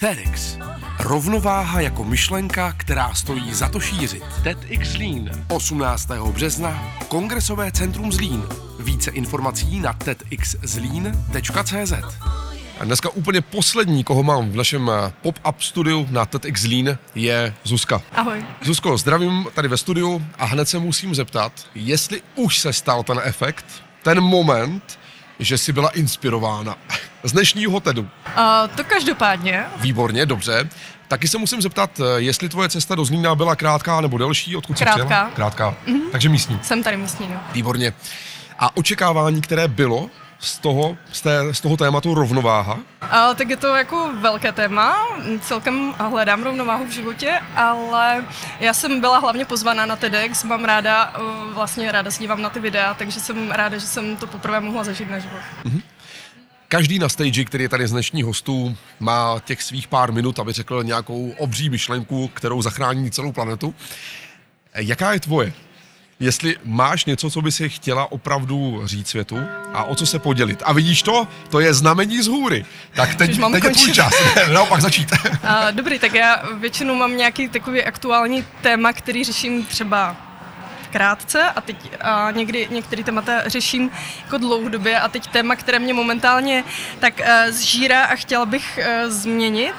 TEDx. 0.00 0.58
Rovnováha 1.00 1.80
jako 1.80 2.04
myšlenka, 2.04 2.74
která 2.76 3.14
stojí 3.14 3.54
za 3.54 3.68
to 3.68 3.80
šířit. 3.80 4.22
TEDx 4.42 4.88
Zlín. 4.88 5.44
18. 5.48 6.08
března. 6.32 6.96
Kongresové 7.08 7.72
centrum 7.72 8.12
Zlín. 8.12 8.42
Více 8.80 9.10
informací 9.10 9.80
na 9.80 9.92
tedxzlín.cz 9.92 11.92
A 12.80 12.84
dneska 12.84 13.08
úplně 13.08 13.40
poslední, 13.40 14.04
koho 14.04 14.22
mám 14.22 14.50
v 14.50 14.56
našem 14.56 14.90
eh, 14.90 15.12
pop-up 15.22 15.60
studiu 15.60 16.06
na 16.10 16.26
TEDx 16.26 16.60
Zlín, 16.60 16.98
je 17.14 17.54
Zuzka. 17.64 18.02
Ahoj. 18.12 18.44
Zuzko, 18.62 18.98
zdravím 18.98 19.46
tady 19.54 19.68
ve 19.68 19.76
studiu 19.76 20.26
a 20.38 20.44
hned 20.44 20.68
se 20.68 20.78
musím 20.78 21.14
zeptat, 21.14 21.52
jestli 21.74 22.22
už 22.34 22.58
se 22.58 22.72
stal 22.72 23.02
ten 23.02 23.20
efekt, 23.24 23.64
ten 24.02 24.20
moment, 24.20 24.98
že 25.38 25.58
jsi 25.58 25.72
byla 25.72 25.88
inspirována 25.88 26.76
z 27.22 27.32
dnešního 27.32 27.80
TEDu. 27.80 28.02
Uh, 28.02 28.08
to 28.76 28.84
každopádně. 28.84 29.64
Výborně, 29.76 30.26
dobře. 30.26 30.68
Taky 31.08 31.28
se 31.28 31.38
musím 31.38 31.62
zeptat, 31.62 32.00
eh, 32.00 32.04
jestli 32.16 32.48
tvoje 32.48 32.68
cesta 32.68 32.94
do 32.94 33.04
Zlína 33.04 33.34
byla 33.34 33.56
krátká 33.56 34.00
nebo 34.00 34.18
delší, 34.18 34.56
odkud 34.56 34.78
jsi 34.78 34.84
Krátká. 34.84 35.04
přijela? 35.04 35.30
Krátká. 35.30 35.74
Mm-hmm. 35.86 36.10
Takže 36.12 36.28
místní. 36.28 36.58
Jsem 36.62 36.82
tady 36.82 36.96
místní, 36.96 37.28
no. 37.28 37.40
Výborně. 37.52 37.92
A 38.58 38.76
očekávání, 38.76 39.40
které 39.40 39.68
bylo 39.68 40.10
z 40.38 40.58
toho, 40.58 40.96
z, 41.12 41.20
té, 41.20 41.54
z 41.54 41.60
toho 41.60 41.76
tématu 41.76 42.14
rovnováha, 42.14 42.78
Uh, 43.02 43.34
tak 43.34 43.50
je 43.50 43.56
to 43.56 43.76
jako 43.76 44.10
velké 44.20 44.52
téma, 44.52 44.96
celkem 45.40 45.94
hledám 45.98 46.42
rovnováhu 46.42 46.84
v 46.84 46.90
životě, 46.90 47.40
ale 47.56 48.24
já 48.60 48.74
jsem 48.74 49.00
byla 49.00 49.18
hlavně 49.18 49.44
pozvaná 49.44 49.86
na 49.86 49.96
TEDx, 49.96 50.44
mám 50.44 50.64
ráda, 50.64 51.12
uh, 51.20 51.54
vlastně 51.54 51.92
ráda 51.92 52.10
se 52.10 52.20
dívám 52.20 52.42
na 52.42 52.50
ty 52.50 52.60
videa, 52.60 52.94
takže 52.94 53.20
jsem 53.20 53.50
ráda, 53.50 53.78
že 53.78 53.86
jsem 53.86 54.16
to 54.16 54.26
poprvé 54.26 54.60
mohla 54.60 54.84
zažít 54.84 55.10
na 55.10 55.18
život. 55.18 55.40
Každý 56.68 56.98
na 56.98 57.08
stage, 57.08 57.44
který 57.44 57.64
je 57.64 57.68
tady 57.68 57.88
z 57.88 57.92
dnešních 57.92 58.24
hostů, 58.24 58.76
má 59.00 59.40
těch 59.44 59.62
svých 59.62 59.88
pár 59.88 60.12
minut, 60.12 60.38
aby 60.38 60.52
řekl 60.52 60.84
nějakou 60.84 61.34
obří 61.38 61.70
myšlenku, 61.70 62.28
kterou 62.28 62.62
zachrání 62.62 63.10
celou 63.10 63.32
planetu. 63.32 63.74
Jaká 64.74 65.12
je 65.12 65.20
tvoje? 65.20 65.52
Jestli 66.20 66.56
máš 66.64 67.04
něco, 67.04 67.30
co 67.30 67.42
by 67.42 67.52
si 67.52 67.68
chtěla 67.68 68.12
opravdu 68.12 68.82
říct 68.84 69.08
světu 69.08 69.38
a 69.72 69.84
o 69.84 69.94
co 69.94 70.06
se 70.06 70.18
podělit. 70.18 70.62
A 70.64 70.72
vidíš 70.72 71.02
to? 71.02 71.28
To 71.50 71.60
je 71.60 71.74
znamení 71.74 72.22
z 72.22 72.26
hůry. 72.26 72.64
Tak 72.94 73.14
teď, 73.14 73.30
Už 73.30 73.38
mám 73.38 73.52
teď 73.52 73.64
je 73.64 73.70
tvůj 73.70 73.92
čas. 73.92 74.12
Naopak 74.52 74.80
začít. 74.80 75.08
Dobrý, 75.70 75.98
tak 75.98 76.14
já 76.14 76.42
většinou 76.58 76.94
mám 76.94 77.16
nějaký 77.16 77.48
takový 77.48 77.84
aktuální 77.84 78.44
téma, 78.62 78.92
který 78.92 79.24
řeším 79.24 79.66
třeba 79.66 80.27
krátce 80.88 81.42
a 81.42 81.60
teď 81.60 81.76
a 82.00 82.30
někdy 82.30 82.68
některé 82.70 83.04
témata 83.04 83.48
řeším 83.48 83.90
jako 84.24 84.38
dlouhodobě 84.38 85.00
a 85.00 85.08
teď 85.08 85.26
téma, 85.26 85.56
které 85.56 85.78
mě 85.78 85.94
momentálně 85.94 86.64
tak 86.98 87.20
uh, 87.20 87.26
zžírá 87.50 88.04
a 88.04 88.16
chtěla 88.16 88.46
bych 88.46 88.78
uh, 88.78 89.10
změnit 89.10 89.74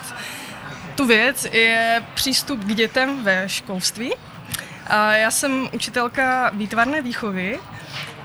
tu 0.96 1.06
věc, 1.06 1.48
je 1.52 2.06
přístup 2.14 2.64
k 2.64 2.76
dětem 2.76 3.24
ve 3.24 3.50
školství. 3.50 4.14
A 4.88 5.14
já 5.14 5.32
jsem 5.32 5.70
učitelka 5.74 6.52
výtvarné 6.54 7.02
výchovy 7.02 7.60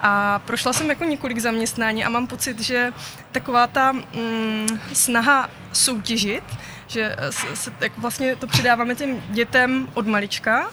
a 0.02 0.38
prošla 0.38 0.72
jsem 0.72 0.88
jako 0.88 1.04
několik 1.04 1.38
zaměstnání 1.38 2.04
a 2.04 2.08
mám 2.08 2.26
pocit, 2.26 2.60
že 2.60 2.92
taková 3.32 3.66
ta 3.66 3.92
mm, 3.92 4.66
snaha 4.92 5.50
soutěžit, 5.72 6.44
že 6.86 7.16
se, 7.30 7.56
se, 7.56 7.72
jako 7.80 8.00
vlastně 8.00 8.36
to 8.36 8.46
předáváme 8.46 8.94
těm 8.94 9.22
dětem 9.28 9.88
od 9.94 10.06
malička 10.06 10.70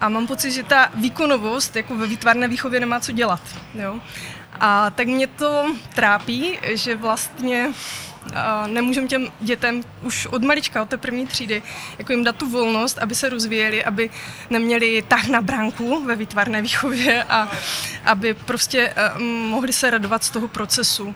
a 0.00 0.08
mám 0.08 0.26
pocit, 0.26 0.50
že 0.50 0.62
ta 0.62 0.90
výkonovost 0.94 1.76
jako 1.76 1.96
ve 1.96 2.06
výtvarné 2.06 2.48
výchově 2.48 2.80
nemá 2.80 3.00
co 3.00 3.12
dělat. 3.12 3.40
Jo? 3.74 4.00
A 4.60 4.90
tak 4.90 5.06
mě 5.06 5.26
to 5.26 5.74
trápí, 5.94 6.58
že 6.74 6.96
vlastně 6.96 7.72
nemůžeme 8.66 9.06
těm 9.06 9.28
dětem 9.40 9.82
už 10.02 10.26
od 10.26 10.44
malička, 10.44 10.82
od 10.82 10.88
té 10.88 10.96
první 10.96 11.26
třídy, 11.26 11.62
jako 11.98 12.12
jim 12.12 12.24
dát 12.24 12.36
tu 12.36 12.50
volnost, 12.50 12.98
aby 12.98 13.14
se 13.14 13.28
rozvíjeli, 13.28 13.84
aby 13.84 14.10
neměli 14.50 15.04
tah 15.08 15.28
na 15.28 15.40
bránku 15.40 16.04
ve 16.04 16.16
výtvarné 16.16 16.62
výchově 16.62 17.24
a 17.24 17.50
aby 18.04 18.34
prostě 18.34 18.92
eh, 18.96 19.18
mohli 19.48 19.72
se 19.72 19.90
radovat 19.90 20.24
z 20.24 20.30
toho 20.30 20.48
procesu 20.48 21.14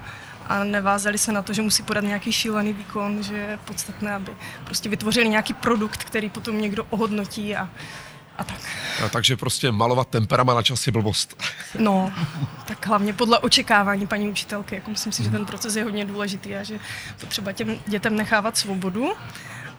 a 0.48 0.64
nevázali 0.64 1.18
se 1.18 1.32
na 1.32 1.42
to, 1.42 1.52
že 1.52 1.62
musí 1.62 1.82
podat 1.82 2.04
nějaký 2.04 2.32
šílený 2.32 2.72
výkon, 2.72 3.22
že 3.22 3.34
je 3.36 3.58
podstatné, 3.64 4.14
aby 4.14 4.32
prostě 4.64 4.88
vytvořili 4.88 5.28
nějaký 5.28 5.54
produkt, 5.54 6.04
který 6.04 6.30
potom 6.30 6.60
někdo 6.60 6.86
ohodnotí 6.90 7.56
a, 7.56 7.68
a 8.40 8.44
tak. 8.44 8.60
A 9.04 9.08
takže 9.08 9.36
prostě 9.36 9.72
malovat 9.72 10.08
temperama 10.08 10.54
na 10.54 10.62
čas 10.62 10.86
je 10.86 10.92
blbost. 10.92 11.42
No, 11.78 12.12
tak 12.66 12.86
hlavně 12.86 13.12
podle 13.12 13.38
očekávání 13.38 14.06
paní 14.06 14.28
učitelky. 14.28 14.74
Jako 14.74 14.90
myslím 14.90 15.12
si, 15.12 15.24
že 15.24 15.30
ten 15.30 15.46
proces 15.46 15.76
je 15.76 15.84
hodně 15.84 16.04
důležitý 16.04 16.56
a 16.56 16.62
že 16.62 16.78
potřeba 17.20 17.52
těm 17.52 17.78
dětem 17.86 18.16
nechávat 18.16 18.56
svobodu 18.56 19.12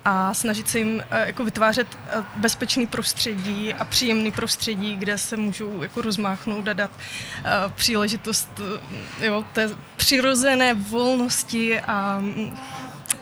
a 0.06 0.34
snažit 0.34 0.70
se 0.70 0.80
jim 0.80 1.04
eh, 1.12 1.28
jako 1.28 1.46
vytvářet 1.46 1.88
eh, 2.10 2.24
bezpečný 2.36 2.88
prostředí 2.88 3.74
a 3.74 3.86
příjemný 3.86 4.32
prostředí, 4.32 4.96
kde 4.96 5.18
se 5.18 5.38
můžou 5.38 5.82
jako 5.82 6.02
rozmáchnout 6.02 6.68
a 6.68 6.74
dát 6.74 6.92
eh, 6.92 7.50
příležitost 7.76 8.62
jo, 9.22 9.44
té 9.54 9.70
přirozené 9.96 10.74
volnosti 10.74 11.80
a 11.80 12.20
mm, 12.20 12.58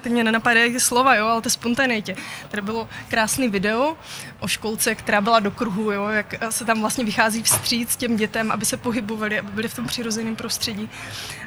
teď 0.02 0.12
mě 0.12 0.24
nenapadají 0.24 0.80
slova, 0.80 1.16
jo, 1.16 1.26
ale 1.28 1.42
té 1.42 1.50
spontaneitě. 1.50 2.16
Tady 2.50 2.62
bylo 2.62 2.90
krásný 3.08 3.50
video 3.50 3.98
o 4.40 4.48
školce, 4.48 4.96
která 4.96 5.22
byla 5.22 5.40
do 5.40 5.52
kruhu, 5.52 5.92
jo, 5.92 6.08
jak 6.08 6.36
se 6.50 6.66
tam 6.66 6.82
vlastně 6.82 7.04
vychází 7.04 7.44
vstříc 7.44 7.96
těm 7.96 8.18
dětem, 8.18 8.52
aby 8.52 8.66
se 8.66 8.78
pohybovali, 8.78 9.40
aby 9.40 9.52
byli 9.52 9.68
v 9.68 9.76
tom 9.76 9.88
přirozeném 9.88 10.36
prostředí. 10.36 10.90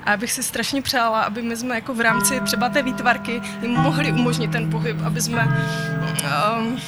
A 0.05 0.11
já 0.11 0.17
bych 0.17 0.33
si 0.33 0.43
strašně 0.43 0.83
přála, 0.83 1.23
aby 1.23 1.43
my 1.43 1.57
jsme 1.57 1.75
jako 1.75 1.95
v 1.95 2.01
rámci 2.01 2.41
třeba 2.41 2.69
té 2.69 2.83
výtvarky 2.83 3.43
jim 3.63 3.71
mohli 3.71 4.13
umožnit 4.13 4.53
ten 4.53 4.71
pohyb, 4.71 4.97
aby 5.05 5.21
jsme 5.21 5.69
um, 6.59 6.81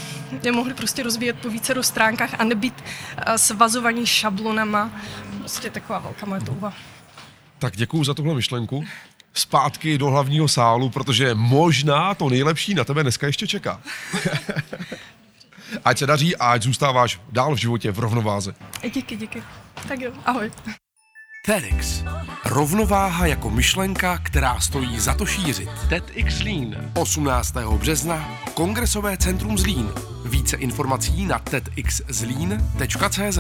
je 0.43 0.53
mohli 0.53 0.75
prostě 0.75 1.03
rozvíjet 1.03 1.39
po 1.39 1.49
více 1.49 1.83
stránkách 1.83 2.41
a 2.41 2.45
nebýt 2.45 2.75
uh, 3.29 3.35
svazovaní 3.35 4.07
šablonama. 4.07 4.91
Prostě 5.39 5.71
taková 5.71 5.99
velká 5.99 6.27
moje 6.27 6.41
touha. 6.41 6.73
Tak 7.59 7.77
děkuju 7.77 8.05
za 8.05 8.15
tuhle 8.15 8.35
myšlenku. 8.35 8.85
Zpátky 9.35 9.99
do 9.99 10.07
hlavního 10.07 10.49
sálu, 10.49 10.91
protože 10.91 11.35
možná 11.35 12.15
to 12.15 12.29
nejlepší 12.29 12.75
na 12.75 12.85
tebe 12.85 13.03
dneska 13.03 13.27
ještě 13.27 13.47
čeká. 13.47 13.81
ať 15.85 15.99
se 15.99 16.07
daří 16.07 16.37
a 16.37 16.53
ať 16.53 16.63
zůstáváš 16.63 17.21
dál 17.33 17.55
v 17.55 17.59
životě 17.59 17.93
v 17.93 17.99
rovnováze. 17.99 18.55
Díky, 18.95 19.17
díky. 19.17 19.43
Tak 19.89 20.01
jo, 20.01 20.13
ahoj. 20.25 20.51
TEDx. 21.47 22.05
Rovnováha 22.45 23.27
jako 23.27 23.51
myšlenka, 23.51 24.19
která 24.19 24.61
stojí 24.61 25.01
za 25.01 25.15
to 25.15 25.27
šířit. 25.27 25.69
TEDx 25.89 26.35
Zlín. 26.35 26.91
18. 26.95 27.55
března. 27.79 28.39
Kongresové 28.55 29.17
centrum 29.17 29.59
Zlín. 29.59 29.93
Více 30.25 30.57
informací 30.57 31.27
na 31.27 31.39
tedxzlín.cz 31.39 33.39